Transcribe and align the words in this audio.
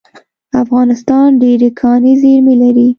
افغانستان 0.63 1.27
ډیرې 1.41 1.69
کاني 1.79 2.13
زیرمې 2.21 2.55
لري 2.63 2.87